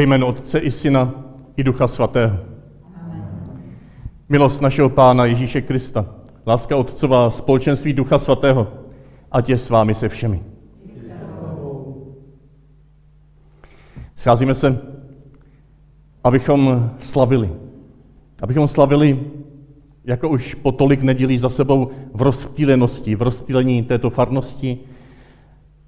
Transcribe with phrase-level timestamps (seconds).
[0.00, 1.14] Ve jménu Otce i Syna
[1.56, 2.36] i Ducha Svatého.
[4.28, 6.06] Milost našeho Pána Ježíše Krista,
[6.46, 8.68] láska Otcová, společenství Ducha Svatého,
[9.32, 10.42] ať je s vámi se všemi.
[14.16, 14.78] Scházíme se,
[16.24, 17.50] abychom slavili.
[18.42, 19.20] Abychom slavili,
[20.04, 24.78] jako už po tolik nedělí za sebou, v rozptýlenosti, v rozptýlení této farnosti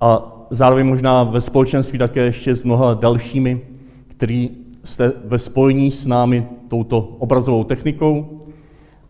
[0.01, 3.73] a zároveň možná ve společenství také ještě s mnoha dalšími,
[4.23, 4.51] který
[4.85, 8.47] jste ve spojení s námi touto obrazovou technikou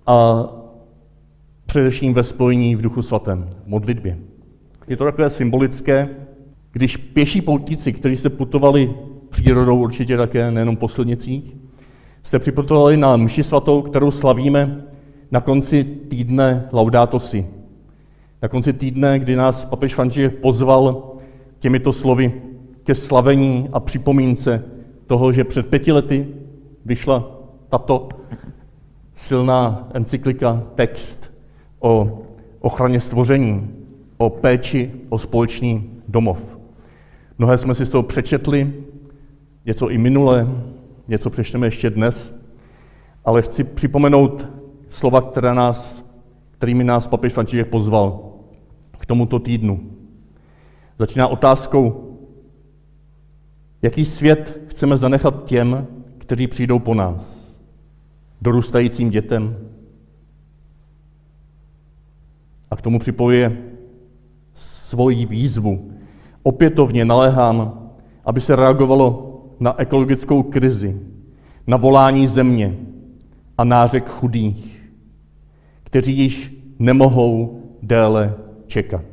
[0.06, 0.46] a
[1.66, 4.18] především ve spojení v Duchu Svatém, v modlitbě.
[4.88, 6.08] Je to takové symbolické,
[6.72, 8.94] když pěší poutníci, kteří jste putovali
[9.30, 11.56] přírodou určitě také, nejenom po silnicích,
[12.22, 14.84] jste připutovali na mši svatou, kterou slavíme
[15.30, 17.46] na konci týdne Laudato Si.
[18.42, 21.12] Na konci týdne, kdy nás papež František pozval
[21.58, 22.42] těmito slovy
[22.84, 24.71] ke slavení a připomínce
[25.12, 26.26] toho, že před pěti lety
[26.84, 27.30] vyšla
[27.68, 28.08] tato
[29.16, 31.32] silná encyklika, text
[31.80, 32.22] o
[32.60, 33.70] ochraně stvoření,
[34.18, 36.58] o péči o společný domov.
[37.38, 38.72] Mnohé jsme si z toho přečetli,
[39.66, 40.48] něco i minule,
[41.08, 42.34] něco přečteme ještě dnes,
[43.24, 44.48] ale chci připomenout
[44.90, 46.04] slova, které nás,
[46.50, 48.20] kterými nás papež František pozval
[48.98, 49.80] k tomuto týdnu.
[50.98, 52.08] Začíná otázkou,
[53.82, 55.86] jaký svět chceme zanechat těm,
[56.18, 57.54] kteří přijdou po nás,
[58.40, 59.56] dorůstajícím dětem.
[62.70, 63.56] A k tomu připojuje
[64.54, 65.92] svoji výzvu.
[66.42, 67.90] Opětovně naléhám,
[68.24, 71.00] aby se reagovalo na ekologickou krizi,
[71.66, 72.76] na volání země
[73.58, 74.90] a nářek chudých,
[75.84, 78.34] kteří již nemohou déle
[78.66, 79.11] čekat.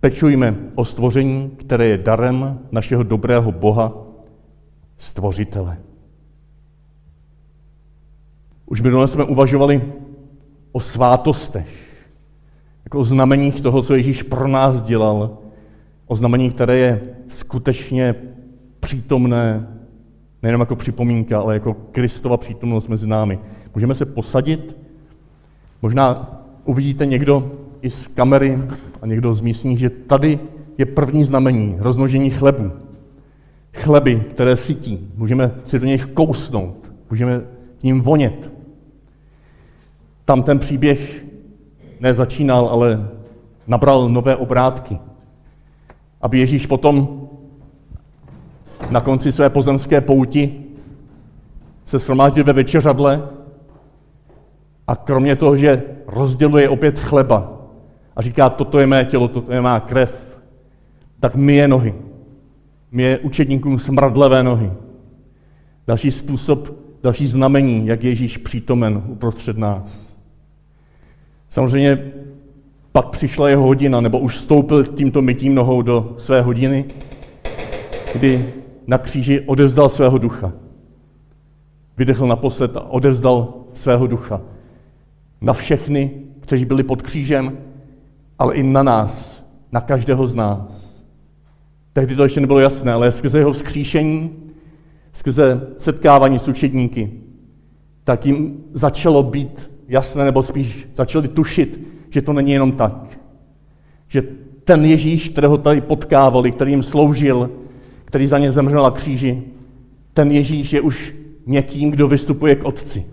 [0.00, 3.92] Pečujme o stvoření, které je darem našeho dobrého Boha,
[4.98, 5.76] stvořitele.
[8.66, 9.82] Už minule jsme uvažovali
[10.72, 11.68] o svátostech,
[12.84, 15.38] jako o znameních toho, co Ježíš pro nás dělal,
[16.06, 18.14] o znamení, které je skutečně
[18.80, 19.68] přítomné,
[20.42, 23.38] nejenom jako připomínka, ale jako Kristova přítomnost mezi námi.
[23.74, 24.76] Můžeme se posadit,
[25.82, 26.34] možná
[26.64, 27.52] uvidíte někdo
[27.82, 28.58] i z kamery
[29.02, 30.38] a někdo z místních, že tady
[30.78, 32.72] je první znamení rozmnožení chlebu.
[33.72, 35.10] Chleby, které sytí.
[35.16, 37.40] Můžeme si do něj kousnout, můžeme
[37.80, 38.50] k ním vonět.
[40.24, 41.24] Tam ten příběh
[42.00, 43.08] nezačínal, ale
[43.66, 44.98] nabral nové obrátky.
[46.20, 47.28] Aby Ježíš potom
[48.90, 50.64] na konci své pozemské pouti
[51.86, 53.28] se shromáždil ve večeřadle
[54.86, 57.57] a kromě toho, že rozděluje opět chleba
[58.18, 60.38] a říká, toto je mé tělo, toto je má krev,
[61.20, 61.94] tak my je nohy.
[62.92, 64.72] My je učedníkům smradlevé nohy.
[65.86, 70.16] Další způsob, další znamení, jak Ježíš přítomen uprostřed nás.
[71.50, 72.12] Samozřejmě
[72.92, 76.84] pak přišla jeho hodina, nebo už vstoupil tímto mytím nohou do své hodiny,
[78.14, 78.44] kdy
[78.86, 80.52] na kříži odevzdal svého ducha.
[81.96, 84.40] Vydechl naposled a odevzdal svého ducha.
[85.40, 86.10] Na všechny,
[86.40, 87.58] kteří byli pod křížem,
[88.38, 90.98] ale i na nás, na každého z nás.
[91.92, 94.30] Tehdy to ještě nebylo jasné, ale skrze jeho vzkříšení,
[95.12, 97.12] skrze setkávání s učedníky,
[98.04, 101.80] tak jim začalo být jasné, nebo spíš začali tušit,
[102.10, 103.18] že to není jenom tak.
[104.08, 104.22] Že
[104.64, 107.50] ten Ježíš, kterého tady potkávali, který jim sloužil,
[108.04, 109.42] který za ně zemřel na kříži,
[110.14, 111.14] ten Ježíš je už
[111.46, 113.04] někým, kdo vystupuje k Otci.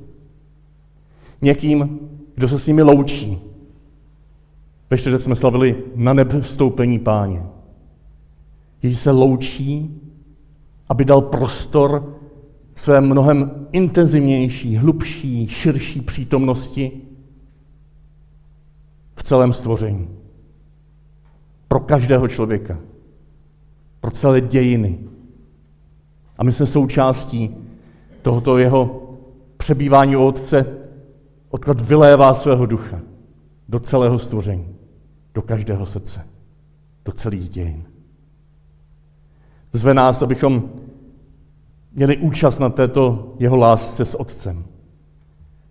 [1.41, 1.99] Někým,
[2.35, 3.39] kdo se s nimi loučí.
[4.89, 7.43] Ve čtvrtek jsme slavili na nebe vstoupení páně.
[8.83, 10.01] Ježíš se loučí,
[10.89, 12.19] aby dal prostor
[12.75, 16.91] své mnohem intenzivnější, hlubší, širší přítomnosti
[19.15, 20.09] v celém stvoření.
[21.67, 22.77] Pro každého člověka.
[24.01, 24.99] Pro celé dějiny.
[26.37, 27.55] A my jsme součástí
[28.21, 29.01] tohoto jeho
[29.57, 30.65] přebývání u Otce,
[31.49, 32.99] odkud vylévá svého ducha
[33.69, 34.74] do celého stvoření,
[35.35, 36.27] do každého srdce,
[37.05, 37.83] do celých dějin.
[39.73, 40.69] Zve nás, abychom
[41.93, 44.65] měli účast na této jeho lásce s Otcem,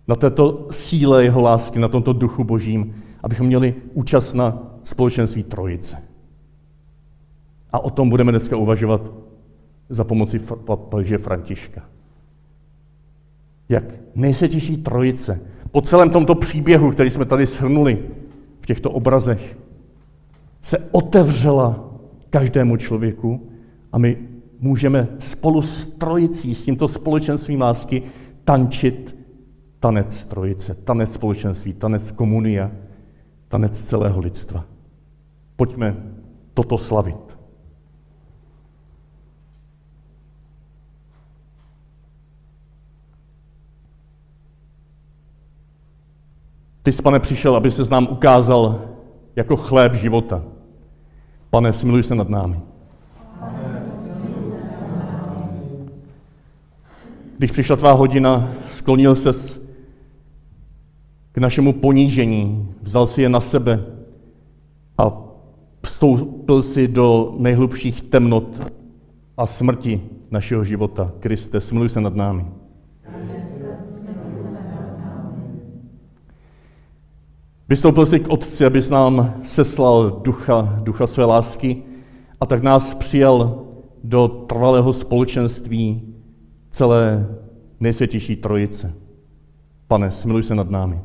[0.07, 5.97] na této síle jeho lásky, na tomto duchu božím, abychom měli účast na společenství Trojice.
[7.71, 9.01] A o tom budeme dneska uvažovat
[9.89, 11.81] za pomoci papeže Františka.
[13.69, 13.83] Jak
[14.15, 15.39] nejsvětější trojice
[15.71, 18.03] po celém tomto příběhu, který jsme tady shrnuli
[18.65, 19.57] v těchto obrazech,
[20.61, 21.93] se otevřela
[22.29, 23.49] každému člověku
[23.91, 24.17] a my
[24.59, 28.03] můžeme spolu s trojicí, s tímto společenstvím lásky,
[28.43, 29.15] tančit
[29.79, 32.71] tanec trojice, tanec společenství, tanec komunia,
[33.47, 34.65] tanec celého lidstva.
[35.55, 35.95] Pojďme
[36.53, 37.34] toto slavit.
[46.85, 48.81] Ty jsi, pane, přišel, aby se nám ukázal
[49.35, 50.43] jako chléb života.
[51.49, 52.59] Pane, smiluj se nad námi.
[57.37, 59.61] Když přišla tvá hodina, sklonil ses
[61.31, 63.85] k našemu ponížení, vzal si je na sebe
[64.97, 65.11] a
[65.81, 68.71] vstoupil si do nejhlubších temnot
[69.37, 70.01] a smrti
[70.31, 71.11] našeho života.
[71.19, 72.45] Kriste, smiluj se nad námi.
[77.69, 81.83] Vystoupil jsi k Otci, abys nám seslal ducha, ducha své lásky
[82.41, 83.65] a tak nás přijal
[84.03, 86.15] do trvalého společenství
[86.71, 87.27] celé
[87.79, 88.93] nejsvětější trojice.
[89.87, 90.99] Pane, smiluj se nad námi.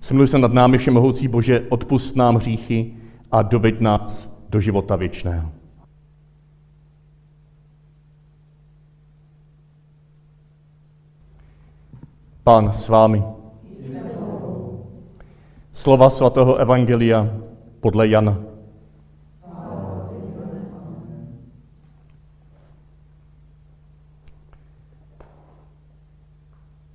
[0.00, 2.94] Smiluj se nad námi, všemohoucí Bože, odpust nám hříchy
[3.30, 5.59] a doveď nás do života věčného.
[12.40, 13.20] Pán s vámi.
[15.72, 17.28] Slova svatého Evangelia
[17.80, 18.40] podle Jana.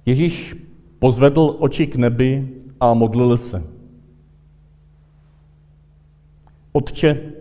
[0.06, 0.56] Ježíš
[1.00, 2.50] pozvedl oči k nebi
[2.80, 3.64] a modlil se.
[6.74, 7.32] Otče,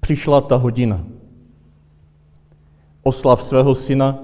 [0.00, 1.04] přišla ta hodina.
[3.02, 4.18] Oslav svého syna,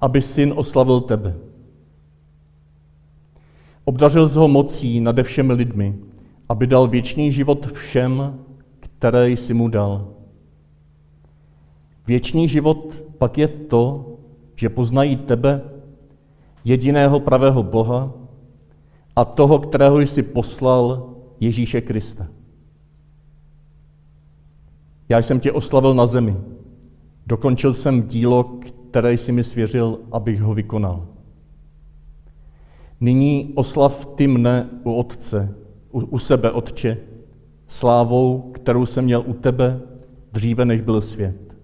[0.00, 1.51] aby syn oslavil tebe.
[3.84, 5.98] Obdařil z ho mocí nade všemi lidmi,
[6.48, 8.38] aby dal věčný život všem,
[8.80, 10.08] které jsi mu dal.
[12.06, 14.06] Věčný život pak je to,
[14.56, 15.60] že poznají tebe,
[16.64, 18.12] jediného pravého Boha
[19.16, 21.08] a toho, kterého jsi poslal,
[21.40, 22.26] Ježíše Krista.
[25.08, 26.36] Já jsem tě oslavil na zemi.
[27.26, 28.44] Dokončil jsem dílo,
[28.90, 31.06] které jsi mi svěřil, abych ho vykonal.
[33.02, 35.54] Nyní oslav ty mne u Otce,
[35.90, 36.98] u, u sebe, Otče,
[37.68, 39.80] slávou, kterou jsem měl u tebe
[40.32, 41.54] dříve, než byl svět.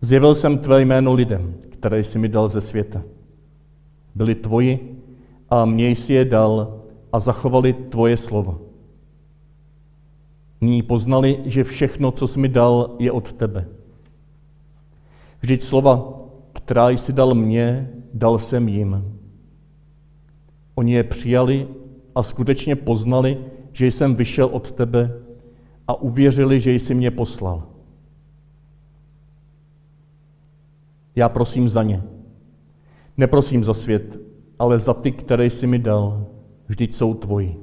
[0.00, 3.02] Zjevil jsem tvé jméno lidem, které jsi mi dal ze světa.
[4.14, 5.02] Byli tvoji
[5.50, 6.80] a mě jsi je dal
[7.12, 8.58] a zachovali tvoje slova.
[10.60, 13.68] Nyní poznali, že všechno, co jsi mi dal, je od tebe.
[15.40, 16.20] Vždyť slova,
[16.52, 19.18] která jsi dal mně, dal jsem jim.
[20.74, 21.68] Oni je přijali
[22.14, 25.20] a skutečně poznali, že jsem vyšel od tebe
[25.88, 27.68] a uvěřili, že jsi mě poslal.
[31.16, 32.02] Já prosím za ně.
[33.16, 34.18] Neprosím za svět,
[34.58, 36.26] ale za ty, které jsi mi dal.
[36.66, 37.56] Vždyť jsou tvoji.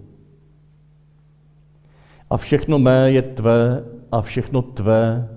[2.29, 5.29] A všechno mé je tvé a všechno tvé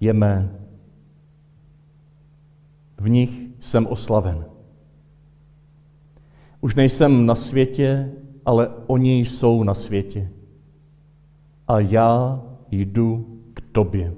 [0.00, 0.56] je mé.
[2.98, 4.49] V nich jsem oslaven.
[6.60, 8.12] Už nejsem na světě,
[8.46, 10.28] ale oni jsou na světě.
[11.68, 14.14] A já jdu k tobě.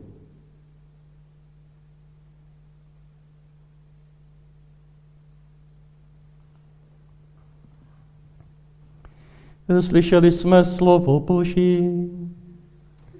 [9.81, 12.11] Slyšeli jsme slovo Boží.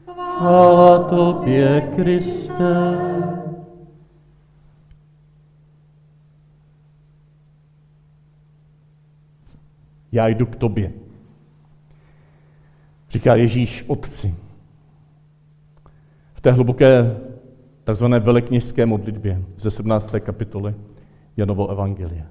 [0.07, 3.42] Chvála tobě, Kriste.
[10.13, 10.93] Já jdu k tobě.
[13.11, 14.35] Říká Ježíš Otci.
[16.35, 17.17] V té hluboké
[17.85, 20.15] takzvané velekněžské modlitbě ze 17.
[20.21, 20.75] kapitoly
[21.37, 22.27] Janovo evangelie.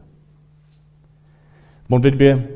[1.89, 2.47] Modlitbě,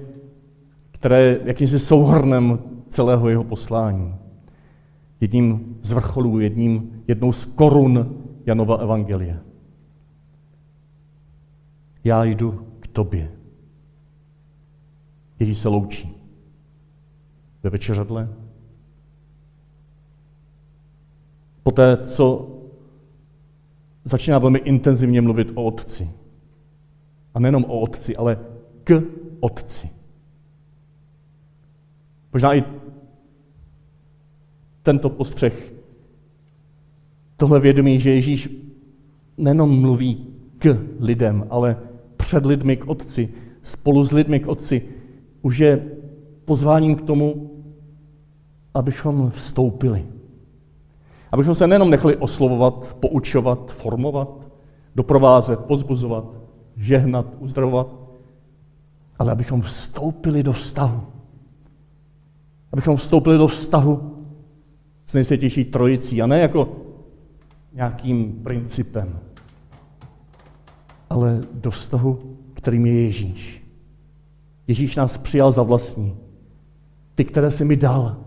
[0.91, 4.15] které je jakýmsi souhrnem celého jeho poslání.
[5.22, 9.39] Jedním z vrcholů, jedním, jednou z korun Janova evangelie.
[12.03, 13.32] Já jdu k tobě.
[15.39, 16.15] Ježíš se loučí
[17.63, 18.30] ve večeřadle.
[21.63, 22.51] Poté, co
[24.04, 26.10] začíná velmi intenzivně mluvit o Otci.
[27.34, 28.39] A nejenom o Otci, ale
[28.84, 29.04] k
[29.39, 29.89] Otci.
[32.34, 32.63] Možná i
[34.84, 35.74] tento postřeh,
[37.38, 38.50] tohle vědomí, že Ježíš
[39.38, 40.27] nejenom mluví
[40.58, 41.77] k lidem, ale
[42.18, 44.89] před lidmi k Otci, spolu s lidmi k Otci,
[45.46, 45.86] už je
[46.46, 47.52] pozváním k tomu,
[48.74, 50.06] abychom vstoupili.
[51.32, 54.48] Abychom se nejenom nechali oslovovat, poučovat, formovat,
[54.96, 56.25] doprovázet, pozbuzovat,
[56.75, 57.88] žehnat, uzdravovat,
[59.20, 61.02] ale abychom vstoupili do vztahu.
[62.72, 64.25] Abychom vstoupili do vztahu
[65.08, 66.75] s nejsvětější trojicí a ne jako
[67.74, 69.20] nějakým principem,
[71.10, 73.64] ale do vztahu, kterým je Ježíš.
[74.67, 76.15] Ježíš nás přijal za vlastní.
[77.15, 78.17] Ty, které jsi mi dal,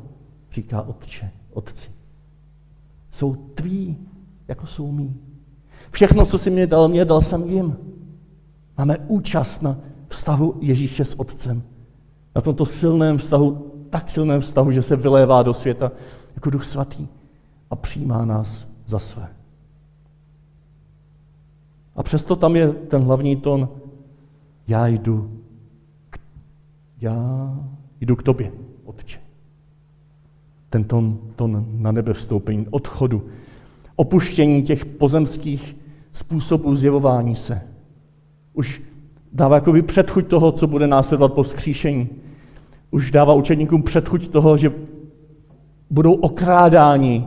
[0.52, 1.90] říká Otče, Otci.
[3.12, 3.97] Jsou tví,
[4.49, 5.16] jako jsou mý.
[5.90, 7.76] Všechno, co jsi mě dal, mě dal jsem jim.
[8.78, 9.78] Máme účast na
[10.09, 11.62] vztahu Ježíše s Otcem.
[12.35, 15.92] Na tomto silném vztahu, tak silném vztahu, že se vylévá do světa
[16.35, 17.09] jako Duch Svatý
[17.71, 19.28] a přijímá nás za své.
[21.97, 23.68] A přesto tam je ten hlavní tón,
[24.68, 25.38] já jdu,
[27.00, 27.57] já
[28.00, 28.52] jdu k tobě,
[28.85, 29.19] Otče.
[30.71, 33.28] Ten tón, tón na nebe vstoupení, odchodu,
[33.97, 35.76] opuštění těch pozemských
[36.12, 37.62] způsobů zjevování se.
[38.55, 38.83] Už
[39.33, 42.09] dává jakoby předchuť toho, co bude následovat po skříšení.
[42.90, 44.73] Už dává učedníkům předchuť toho, že
[45.90, 47.25] budou okrádáni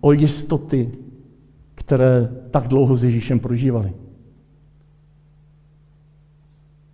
[0.00, 0.92] o jistoty,
[1.74, 3.92] které tak dlouho s Ježíšem prožívali.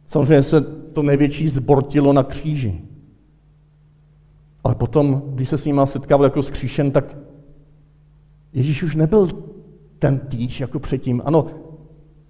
[0.08, 2.80] Samozřejmě se to největší zbortilo na kříži.
[4.64, 7.16] Ale potom, když se s ním setkával jako skříšen, tak
[8.52, 9.28] Ježíš už nebyl
[9.98, 11.22] ten týž jako předtím.
[11.24, 11.46] Ano,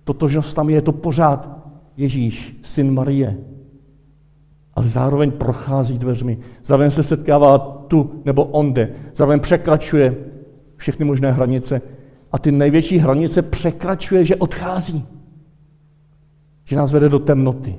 [0.05, 3.39] totožnost tam je, to pořád Ježíš, syn Marie.
[4.75, 10.17] ale zároveň prochází dveřmi, zároveň se setkává tu nebo onde, zároveň překračuje
[10.77, 11.83] všechny možné hranice
[12.33, 15.07] a ty největší hranice překračuje, že odchází.
[16.65, 17.77] Že nás vede do temnoty,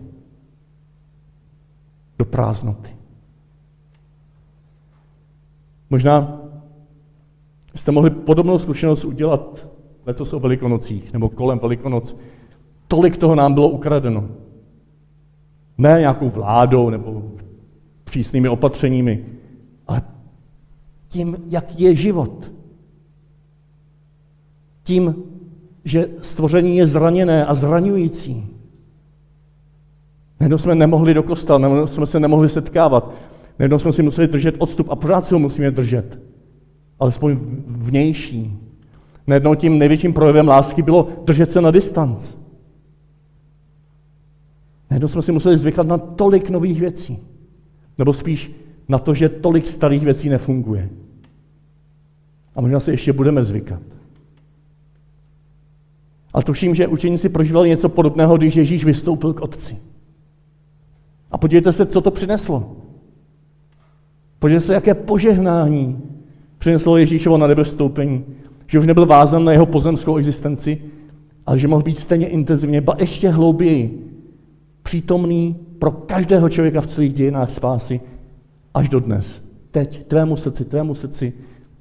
[2.19, 2.89] do prázdnoty.
[5.89, 6.41] Možná
[7.75, 9.67] jste mohli podobnou zkušenost udělat
[10.05, 12.15] letos o Velikonocích nebo kolem Velikonoc.
[12.87, 14.29] Tolik toho nám bylo ukradeno.
[15.77, 17.31] Ne nějakou vládou nebo
[18.03, 19.25] přísnými opatřeními,
[19.87, 20.01] ale
[21.09, 22.51] tím, jak je život.
[24.83, 25.15] Tím,
[25.85, 28.56] že stvoření je zraněné a zraňující.
[30.39, 33.11] Najednou jsme nemohli do kostela, najednou jsme se nemohli setkávat,
[33.59, 36.19] najednou jsme si museli držet odstup a pořád si ho musíme držet.
[36.99, 38.57] Alespoň vnější.
[39.27, 42.37] Najednou tím největším projevem lásky bylo držet se na distanc.
[44.89, 47.19] Najednou jsme si museli zvykat na tolik nových věcí.
[47.97, 48.51] Nebo spíš
[48.89, 50.89] na to, že tolik starých věcí nefunguje.
[52.55, 53.81] A možná si ještě budeme zvykat.
[56.33, 59.77] Ale tuším, že učeníci prožívali něco podobného, když Ježíš vystoupil k Otci.
[61.31, 62.75] A podívejte se, co to přineslo.
[64.39, 66.01] Podívejte se, jaké požehnání
[66.57, 67.63] přineslo Ježíšovo na nebe.
[68.67, 70.81] Že už nebyl vázan na jeho pozemskou existenci,
[71.45, 74.13] ale že mohl být stejně intenzivně, ba ještě hlouběji
[74.83, 78.01] přítomný pro každého člověka v celých dějinách spásy
[78.73, 79.45] až do dnes.
[79.71, 81.33] Teď, tvému srdci, tvému srdci,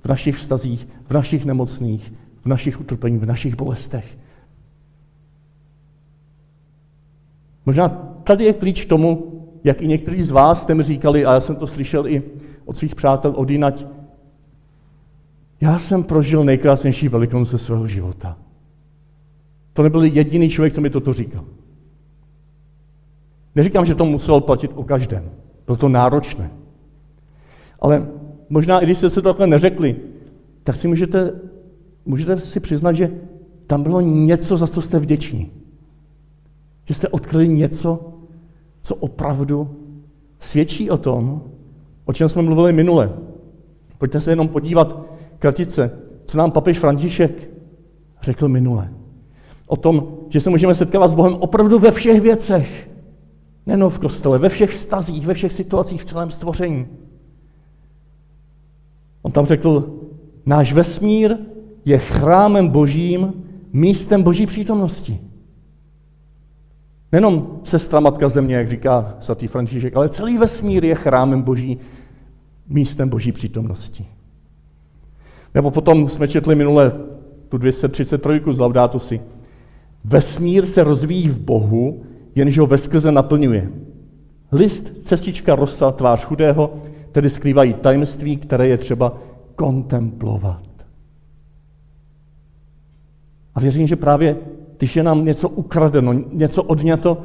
[0.04, 2.12] v našich vztazích, v našich nemocných,
[2.42, 4.18] v našich utrpeních, v našich bolestech.
[7.66, 7.88] Možná
[8.24, 9.35] tady je klíč k tomu,
[9.66, 12.22] jak i někteří z vás jste mi říkali, a já jsem to slyšel i
[12.64, 13.86] od svých přátel odinať,
[15.60, 18.38] já jsem prožil nejkrásnější velikonoce svého života.
[19.72, 21.44] To nebyl jediný člověk, co mi toto říkal.
[23.54, 25.30] Neříkám, že to muselo platit o každém.
[25.66, 26.50] Bylo to náročné.
[27.80, 28.08] Ale
[28.48, 29.96] možná, i když jste se to takhle neřekli,
[30.64, 31.32] tak si můžete,
[32.04, 33.10] můžete si přiznat, že
[33.66, 35.50] tam bylo něco, za co jste vděční.
[36.84, 38.15] Že jste odkryli něco,
[38.86, 39.68] co opravdu
[40.40, 41.42] svědčí o tom,
[42.04, 43.12] o čem jsme mluvili minule.
[43.98, 45.02] Pojďte se jenom podívat
[45.38, 45.90] kratice,
[46.26, 47.50] co nám papež František
[48.22, 48.92] řekl minule.
[49.66, 52.90] O tom, že se můžeme setkávat s Bohem opravdu ve všech věcech.
[53.66, 56.86] Nejenom v kostele, ve všech vztazích, ve všech situacích v celém stvoření.
[59.22, 60.00] On tam řekl,
[60.46, 61.36] náš vesmír
[61.84, 63.32] je chrámem božím,
[63.72, 65.25] místem boží přítomnosti.
[67.12, 71.78] Nenom sestra matka země, jak říká svatý František, ale celý vesmír je chrámem boží,
[72.68, 74.06] místem boží přítomnosti.
[75.54, 76.92] Nebo potom jsme četli minule
[77.48, 79.20] tu 233 z Laudatusy.
[80.04, 83.70] Vesmír se rozvíjí v Bohu, jenže ho veskrze naplňuje.
[84.52, 86.74] List, cestička, rosa, tvář chudého,
[87.12, 89.18] tedy skrývají tajemství, které je třeba
[89.54, 90.62] kontemplovat.
[93.54, 94.36] A věřím, že právě
[94.78, 97.24] když je nám něco ukradeno, něco odňato,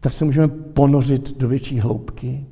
[0.00, 2.46] tak se můžeme ponořit do větší hloubky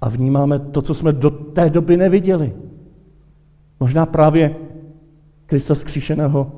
[0.00, 2.52] a vnímáme to, co jsme do té doby neviděli.
[3.80, 4.56] Možná právě
[5.46, 6.52] Krista zkříšeného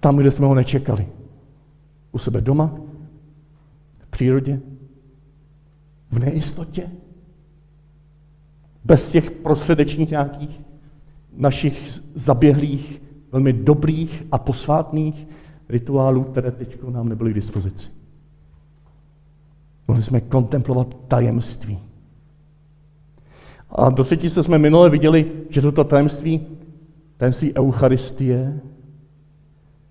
[0.00, 1.06] tam, kde jsme ho nečekali.
[2.12, 2.74] U sebe doma,
[3.98, 4.60] v přírodě,
[6.10, 6.90] v nejistotě,
[8.84, 10.60] bez těch prostředečních nějakých
[11.36, 15.26] našich zaběhlých, velmi dobrých a posvátných
[15.68, 17.90] rituálů, které teď nám nebyly k dispozici.
[19.88, 21.78] Mohli jsme kontemplovat tajemství.
[23.70, 26.46] A do třetí jsme minule viděli, že toto tajemství,
[27.16, 28.60] tajemství Eucharistie,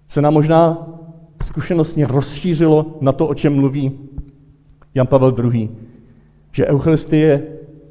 [0.10, 0.88] se nám možná
[1.44, 4.00] zkušenostně rozšířilo na to, o čem mluví
[4.96, 5.70] Jan Pavel II.
[6.52, 7.48] Že Eucharistie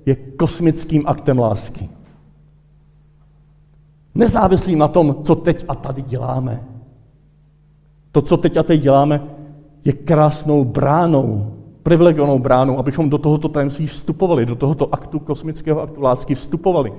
[0.06, 1.88] je kosmickým aktem lásky.
[4.14, 6.73] Nezávislým na tom, co teď a tady děláme.
[8.14, 9.20] To, co teď a teď děláme,
[9.84, 16.02] je krásnou bránou, privilegovanou bránou, abychom do tohoto tajemství vstupovali, do tohoto aktu, kosmického aktu
[16.02, 16.92] lásky vstupovali.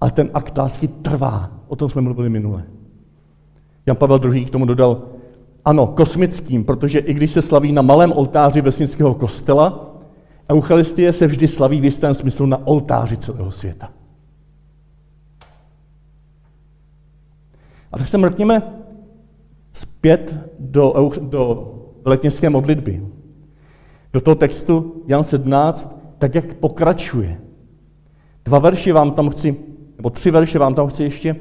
[0.00, 1.50] Ale ten akt lásky trvá.
[1.68, 2.64] O tom jsme mluvili minule.
[3.86, 4.44] Jan Pavel II.
[4.44, 5.02] k tomu dodal,
[5.64, 9.90] ano, kosmickým, protože i když se slaví na malém oltáři vesnického kostela,
[10.50, 13.88] Eucharistie se vždy slaví v jistém smyslu na oltáři celého světa.
[17.92, 18.81] A tak se mrkněme
[20.02, 23.02] zpět do, do letnické modlitby.
[24.12, 27.40] Do toho textu Jan 17, tak jak pokračuje.
[28.44, 29.56] Dva verše vám tam chci,
[29.96, 31.36] nebo tři verše vám tam chci ještě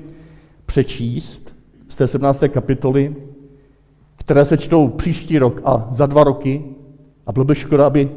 [0.65, 1.55] přečíst
[1.89, 2.43] z té 17.
[2.53, 3.15] kapitoly,
[4.15, 6.63] které se čtou příští rok a za dva roky.
[7.27, 8.09] A bylo by škoda, aby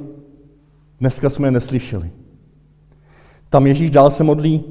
[1.01, 2.11] Dneska jsme je neslyšeli.
[3.51, 4.65] Tam Ježíš dál se modlí,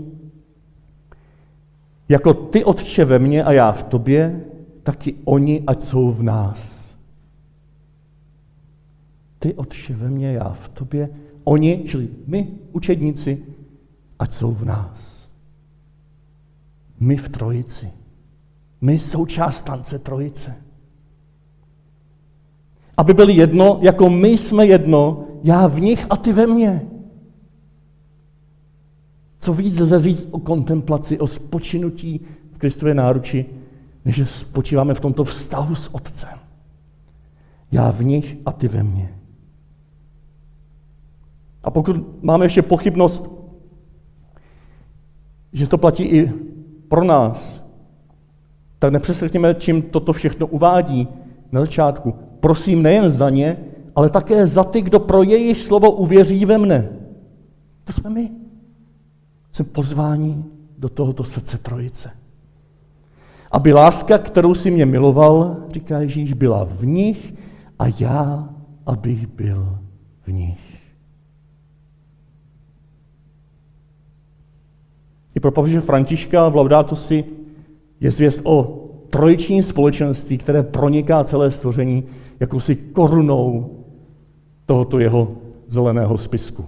[2.09, 4.45] jako ty, Otče, ve mně a já v tobě,
[4.83, 6.95] taky oni, ať jsou v nás.
[9.39, 11.09] Ty, Otče, ve mně, já v tobě,
[11.43, 13.43] oni, čili my, učedníci,
[14.19, 15.29] ať jsou v nás.
[16.99, 17.91] My v trojici.
[18.81, 20.55] My součást tance trojice.
[22.97, 26.81] Aby byli jedno, jako my jsme jedno, já v nich a ty ve mně.
[29.39, 33.45] Co víc lze říct o kontemplaci, o spočinutí v Kristově náruči,
[34.05, 36.39] že spočíváme v tomto vztahu s Otcem.
[37.71, 39.13] Já v nich a ty ve mně.
[41.63, 43.29] A pokud máme ještě pochybnost,
[45.53, 46.31] že to platí i
[46.87, 47.63] pro nás,
[48.79, 51.07] tak nepřeslechněme, čím toto všechno uvádí
[51.51, 52.15] na začátku.
[52.39, 53.57] Prosím nejen za ně,
[53.95, 56.89] ale také za ty, kdo pro jejich slovo uvěří ve mne.
[57.83, 58.31] To jsme my.
[59.51, 60.43] Jsme pozváni
[60.77, 62.22] do tohoto srdce trojice.
[63.53, 67.33] Aby láska, kterou si mě miloval, říká Ježíš, byla v nich
[67.79, 68.49] a já,
[68.85, 69.77] abych byl
[70.25, 70.59] v nich.
[75.35, 77.25] I pro papeže Františka v Laudato si
[77.99, 78.63] je zvěst o
[79.09, 82.03] trojičním společenství, které proniká celé stvoření
[82.39, 83.69] jakousi korunou
[84.65, 85.37] tohoto jeho
[85.67, 86.65] zeleného spisku.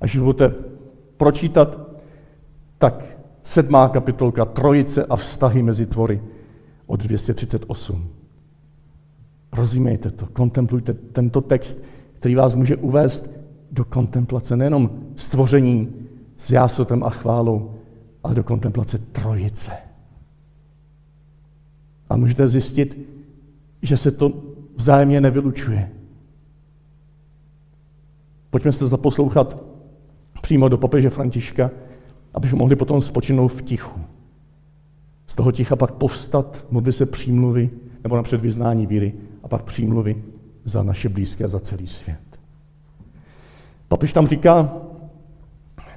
[0.00, 0.54] Až budete
[1.16, 1.78] pročítat,
[2.78, 3.17] tak
[3.48, 6.20] sedmá kapitolka Trojice a vztahy mezi tvory
[6.86, 8.08] od 238.
[9.52, 11.82] Rozumejte to, kontemplujte tento text,
[12.18, 13.30] který vás může uvést
[13.72, 15.94] do kontemplace nejenom stvoření
[16.38, 17.74] s jásotem a chválou,
[18.24, 19.72] ale do kontemplace Trojice.
[22.08, 23.08] A můžete zjistit,
[23.82, 24.32] že se to
[24.76, 25.90] vzájemně nevylučuje.
[28.50, 29.56] Pojďme se zaposlouchat
[30.42, 31.70] přímo do papeže Františka,
[32.34, 34.00] abychom mohli potom spočinout v tichu.
[35.26, 37.70] Z toho ticha pak povstat, modlit se přímluvy,
[38.02, 40.22] nebo na předvyznání víry, a pak přímluvy
[40.64, 42.18] za naše blízké a za celý svět.
[43.88, 44.72] Papež tam říká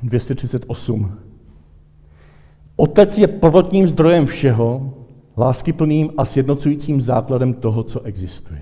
[0.03, 1.17] 238.
[2.75, 4.93] Otec je prvotním zdrojem všeho,
[5.37, 8.61] láskyplným a sjednocujícím základem toho, co existuje.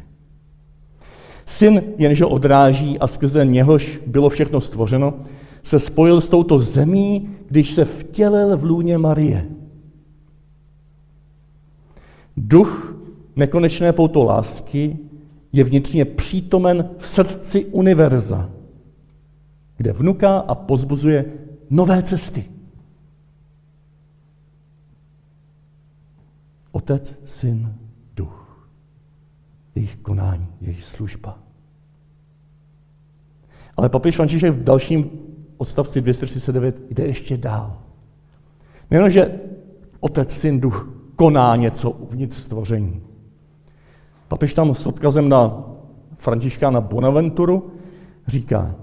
[1.46, 5.14] Syn jenže odráží a skrze něhož bylo všechno stvořeno,
[5.63, 9.45] se spojil s touto zemí, když se vtělil v lůně Marie.
[12.38, 12.95] Duch
[13.36, 14.98] nekonečné pouto lásky
[15.52, 18.50] je vnitřně přítomen v srdci univerza,
[19.78, 21.26] kde vnuká a pozbuzuje
[21.69, 22.45] nové cesty.
[26.72, 27.76] Otec, syn,
[28.15, 28.69] duch.
[29.76, 31.39] Jejich konání, jejich služba.
[33.78, 35.10] Ale papež František v dalším
[35.60, 37.78] odstavci 239 jde ještě dál.
[38.91, 39.39] Nejenom, že
[40.00, 43.02] otec, syn, duch koná něco uvnitř stvoření.
[44.28, 45.63] Papež tam s odkazem na
[46.17, 47.72] Františka Bonaventuru
[48.28, 48.76] říká,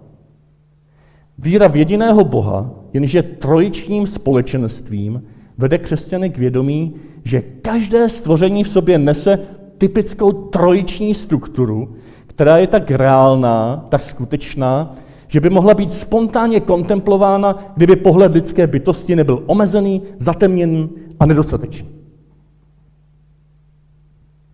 [1.38, 5.22] víra v jediného Boha, jenže trojičním společenstvím,
[5.58, 9.38] vede křesťany k vědomí, že každé stvoření v sobě nese
[9.78, 14.96] typickou trojiční strukturu, která je tak reálná, tak skutečná,
[15.28, 21.88] že by mohla být spontánně kontemplována, kdyby pohled lidské bytosti nebyl omezený, zatemněný a nedostatečný.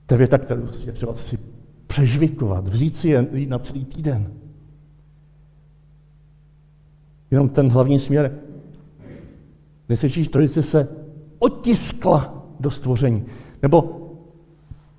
[0.07, 1.39] To je věta, kterou je třeba si
[1.87, 4.33] přežvikovat, vzít si je na celý týden.
[7.31, 8.39] Jenom ten hlavní směr.
[9.89, 10.89] Nesečíš trojice se
[11.39, 13.25] otiskla do stvoření.
[13.63, 13.99] Nebo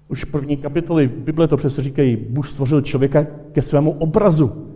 [0.08, 4.73] už první kapitoly Bible to přesně říkají, Bůh stvořil člověka ke svému obrazu.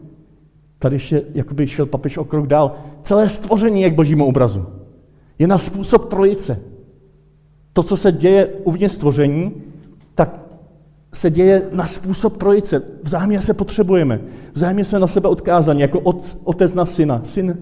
[0.79, 2.75] Tady ještě jakoby šel papež o krok dál.
[3.03, 4.65] Celé stvoření je k božímu obrazu.
[5.39, 6.59] Je na způsob trojice.
[7.73, 9.51] To, co se děje uvnitř stvoření,
[10.15, 10.39] tak
[11.13, 12.81] se děje na způsob trojice.
[13.03, 14.21] Vzájemně se potřebujeme.
[14.53, 15.99] Vzájemně jsme na sebe odkázaní, jako
[16.43, 17.57] otec na syna, syn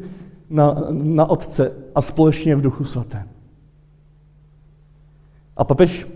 [0.49, 3.23] na, na otce a společně v duchu svatém.
[5.57, 6.07] A papež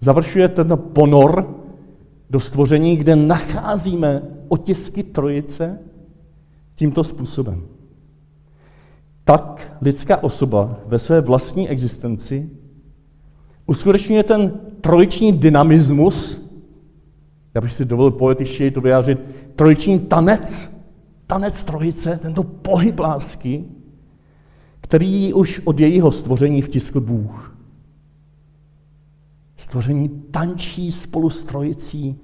[0.00, 1.54] završuje ten ponor
[2.30, 5.78] do stvoření, kde nacházíme otisky trojice
[6.74, 7.62] tímto způsobem.
[9.24, 12.50] Tak lidská osoba ve své vlastní existenci
[13.66, 16.44] uskutečňuje ten trojiční dynamismus,
[17.54, 19.18] já bych si dovolil poetičtěji to vyjádřit,
[19.56, 20.70] trojiční tanec,
[21.26, 23.64] tanec trojice, tento pohyb lásky,
[24.80, 27.58] který už od jejího stvoření vtiskl Bůh.
[29.56, 32.20] Stvoření tančí spolu s trojicí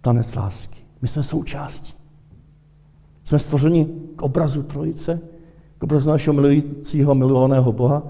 [0.00, 0.78] tanec lásky.
[1.02, 1.93] My jsme součástí.
[3.24, 5.20] Jsme stvořeni k obrazu Trojice,
[5.78, 8.02] k obrazu našeho milujícího, milovaného Boha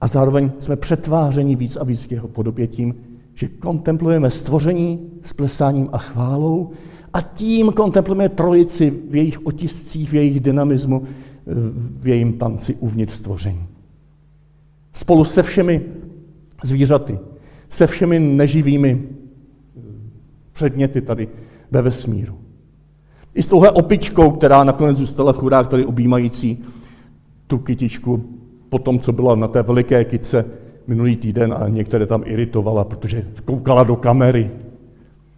[0.00, 2.94] a zároveň jsme přetvářeni víc a víc k jeho podobě tím,
[3.34, 6.70] že kontemplujeme stvoření s plesáním a chválou
[7.12, 11.02] a tím kontemplujeme trojici v jejich otiscích, v jejich dynamismu,
[12.00, 13.66] v jejím tanci uvnitř stvoření.
[14.92, 15.82] Spolu se všemi
[16.64, 17.18] zvířaty,
[17.70, 19.02] se všemi neživými
[20.52, 21.28] předměty tady
[21.70, 22.43] ve vesmíru.
[23.34, 26.64] I s touhle opičkou, která nakonec zůstala chudák tady objímající
[27.46, 28.24] tu kytičku
[28.68, 30.44] po tom, co byla na té veliké kytce
[30.86, 34.50] minulý týden a některé tam iritovala, protože koukala do kamery.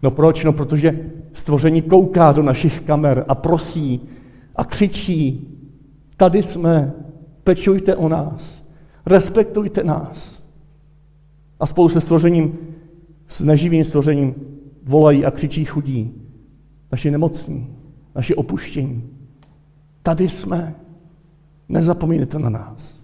[0.03, 0.45] No proč?
[0.45, 4.01] No protože stvoření kouká do našich kamer a prosí
[4.57, 5.49] a křičí,
[6.17, 6.93] tady jsme,
[7.45, 8.65] pečujte o nás,
[9.07, 10.43] respektujte nás.
[11.61, 12.59] A spolu se stvořením,
[13.29, 14.35] s neživým stvořením
[14.85, 16.15] volají a křičí chudí,
[16.93, 17.76] naši nemocní,
[18.17, 19.11] naši opuštění.
[20.03, 20.75] Tady jsme,
[21.69, 22.97] nezapomínejte na nás.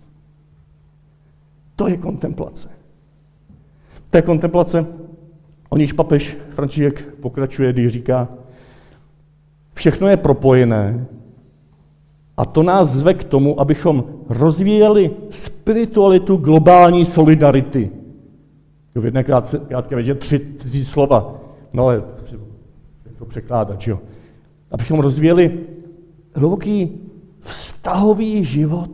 [1.76, 2.68] To je kontemplace.
[4.10, 4.86] To je kontemplace,
[5.68, 8.28] o níž papež František pokračuje, když říká,
[9.74, 11.06] všechno je propojené
[12.36, 17.90] a to nás zve k tomu, abychom rozvíjeli spiritualitu globální solidarity.
[18.94, 21.34] V jedné krátké, větě tři, tři slova,
[21.72, 22.02] no ale
[23.18, 23.98] to překládat, jo?
[24.72, 25.58] Abychom rozvíjeli
[26.34, 27.00] hluboký
[27.40, 28.90] vztahový život,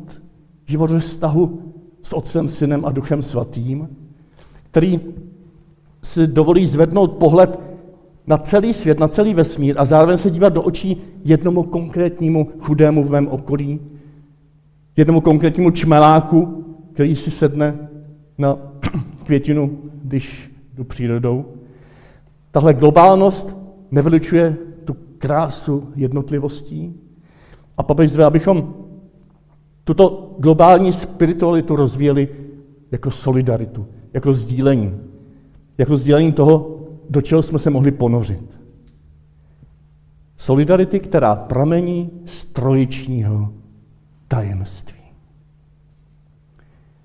[0.66, 1.62] život ve vztahu
[2.02, 3.88] s Otcem, Synem a Duchem Svatým,
[4.70, 5.00] který
[6.02, 7.60] si dovolí zvednout pohled
[8.26, 13.04] na celý svět, na celý vesmír a zároveň se dívat do očí jednomu konkrétnímu chudému
[13.04, 13.80] v mém okolí,
[14.96, 17.88] jednomu konkrétnímu čmeláku, který si sedne
[18.38, 18.58] na
[19.24, 21.44] květinu, když jdu přírodou.
[22.50, 23.56] Tahle globálnost
[23.90, 24.56] nevylučuje
[25.18, 27.00] krásu jednotlivostí
[27.76, 28.74] a papež zve, abychom
[29.84, 32.28] tuto globální spiritualitu rozvíjeli
[32.90, 35.00] jako solidaritu, jako sdílení,
[35.78, 38.58] jako sdílení toho, do čeho jsme se mohli ponořit.
[40.36, 43.52] Solidarity, která pramení z trojičního
[44.28, 44.98] tajemství.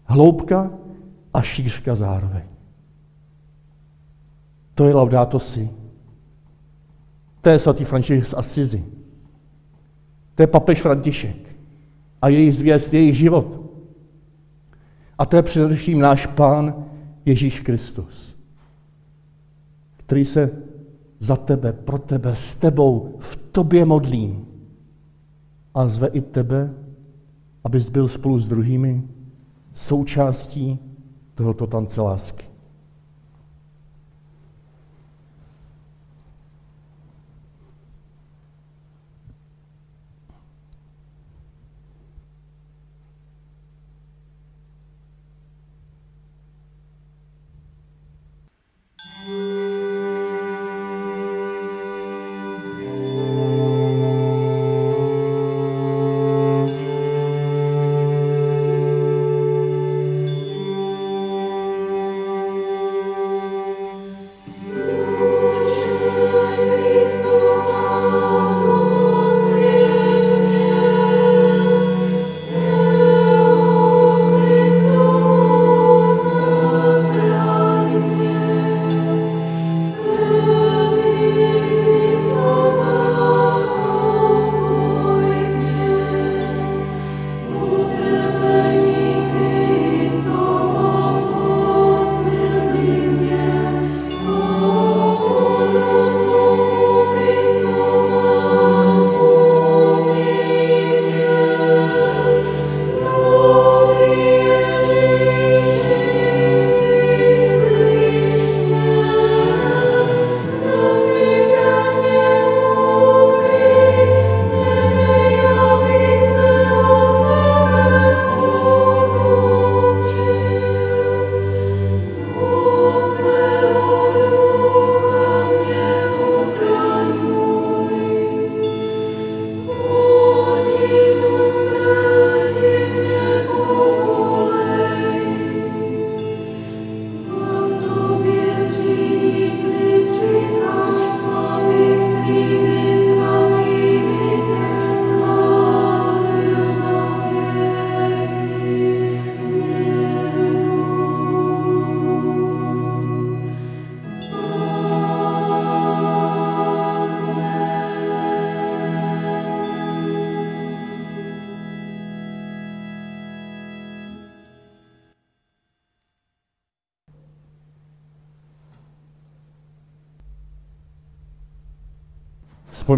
[0.06, 0.72] Hloubka
[1.34, 2.42] a šířka zároveň.
[4.76, 5.83] To je Laudato Si.
[7.44, 8.84] To je svatý František z Asizi.
[10.36, 11.36] To je papež František
[12.22, 13.62] a jejich zvěst, jejich život.
[15.18, 16.86] A to je především náš Pán
[17.26, 18.36] Ježíš Kristus,
[19.98, 20.52] který se
[21.20, 24.46] za tebe, pro tebe, s tebou, v tobě modlí
[25.74, 26.74] a zve i tebe,
[27.64, 29.04] abys byl spolu s druhými
[29.76, 30.80] součástí
[31.36, 32.53] tohoto tance lásky.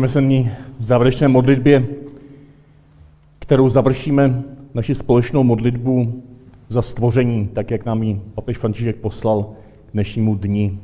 [0.06, 1.86] Spojíme se nyní v závěrečné modlitbě,
[3.40, 6.24] kterou završíme naši společnou modlitbu
[6.70, 9.44] za stvoření, tak jak nám ji papež František poslal
[9.90, 10.80] k dnešnímu dni.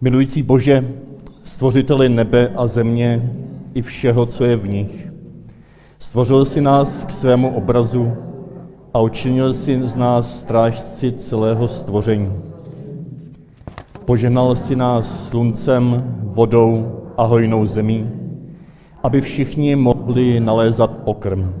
[0.00, 0.94] Milující Bože,
[1.44, 3.32] stvořiteli nebe a země
[3.74, 5.08] i všeho, co je v nich,
[5.98, 8.12] stvořil si nás k svému obrazu
[8.94, 12.47] a učinil si z nás strážci celého stvoření.
[14.08, 18.10] Poženal si nás sluncem, vodou a hojnou zemí,
[19.02, 21.54] aby všichni mohli nalézat pokrm.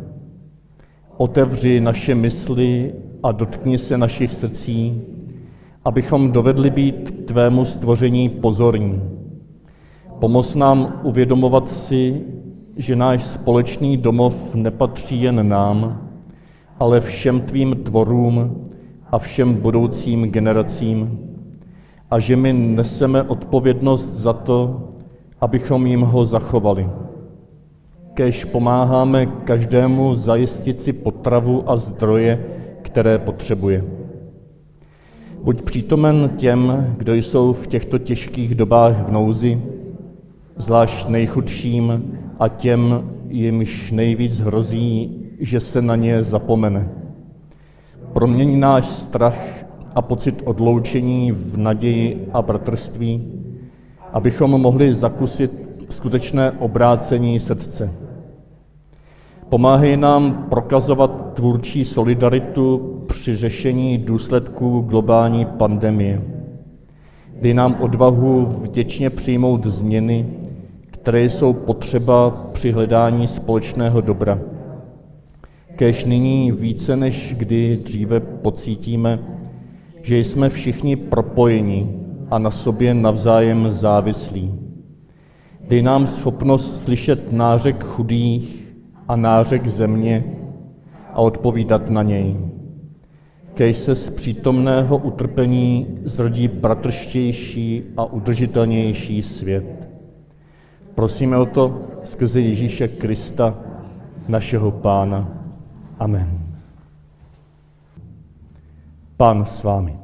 [1.16, 5.02] Otevři naše mysli a dotkni se našich srdcí,
[5.84, 9.02] abychom dovedli být k tvému stvoření pozorní.
[10.18, 12.20] Pomoz nám uvědomovat si,
[12.76, 16.08] že náš společný domov nepatří jen nám,
[16.80, 18.68] ale všem tvým tvorům
[19.12, 21.27] a všem budoucím generacím
[22.10, 24.88] a že my neseme odpovědnost za to,
[25.40, 26.88] abychom jim ho zachovali.
[28.14, 32.44] Kež pomáháme každému zajistit si potravu a zdroje,
[32.82, 33.84] které potřebuje.
[35.42, 39.62] Buď přítomen těm, kdo jsou v těchto těžkých dobách v nouzi,
[40.56, 46.88] zvlášť nejchudším a těm, jimž nejvíc hrozí, že se na ně zapomene.
[48.12, 49.57] Proměň náš strach
[49.98, 53.32] a pocit odloučení v naději a bratrství,
[54.12, 57.92] abychom mohli zakusit skutečné obrácení srdce.
[59.48, 66.22] Pomáhej nám prokazovat tvůrčí solidaritu při řešení důsledků globální pandemie.
[67.42, 70.26] Dej nám odvahu vděčně přijmout změny,
[70.90, 74.38] které jsou potřeba při hledání společného dobra.
[75.76, 79.18] Kéž nyní více než kdy dříve pocítíme,
[80.02, 81.94] že jsme všichni propojeni
[82.30, 84.54] a na sobě navzájem závislí.
[85.68, 88.74] Dej nám schopnost slyšet nářek chudých
[89.08, 90.24] a nářek země
[91.12, 92.36] a odpovídat na něj.
[93.54, 99.88] Kej se z přítomného utrpení zrodí bratrštější a udržitelnější svět.
[100.94, 103.54] Prosíme o to skrze Ježíše Krista,
[104.28, 105.28] našeho Pána.
[105.98, 106.37] Amen.
[109.18, 109.98] Pán s vámi.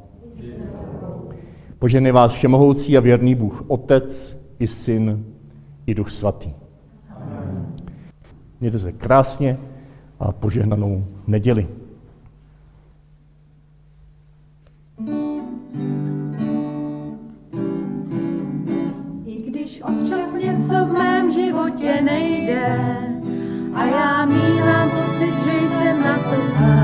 [1.78, 5.24] Poženej vás všemohoucí a věrný Bůh, Otec i Syn
[5.86, 6.50] i Duch Svatý.
[8.60, 9.58] Mějte se krásně
[10.20, 11.66] a požehnanou neděli.
[19.26, 22.78] I když občas něco v mém životě nejde
[23.74, 26.83] a já mívám pocit, že jsem na to sám,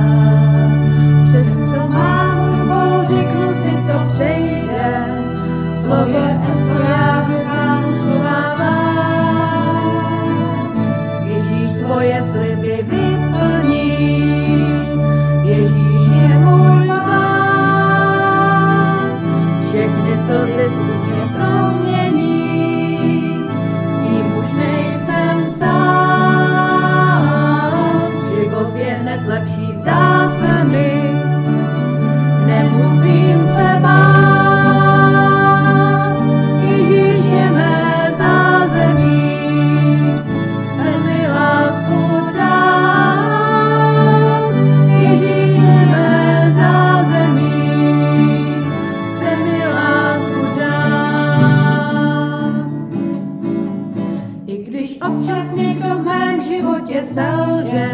[57.05, 57.91] selže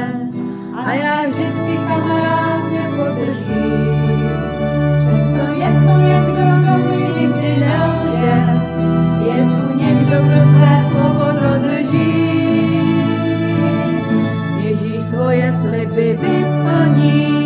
[0.85, 3.67] a já vždycky kamarád mě podrží.
[4.99, 8.37] Přesto je tu někdo, kdo mi nikdy nelže,
[9.27, 12.37] je tu někdo, kdo své slovo dodrží.
[14.63, 17.46] Ježíš svoje sliby vyplní,